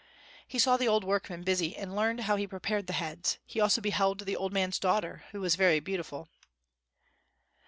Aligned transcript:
He 0.47 0.57
saw 0.57 0.77
the 0.77 0.87
old 0.87 1.03
workman 1.03 1.43
busy 1.43 1.75
and 1.77 1.95
learned 1.95 2.21
how 2.21 2.35
he 2.35 2.47
prepared 2.47 2.87
the 2.87 2.93
heads; 2.93 3.37
he 3.45 3.59
also 3.61 3.81
beheld 3.81 4.21
the 4.21 4.35
old 4.35 4.51
man's 4.51 4.79
daughter, 4.79 5.25
who 5.31 5.39
was 5.41 5.53
very 5.53 5.79
beautiful. 5.79 6.27